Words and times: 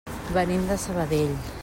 Venim 0.37 0.63
de 0.71 0.79
Sabadell. 0.87 1.41